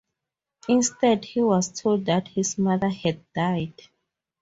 [0.67, 3.83] Instead he was told that his mother had died.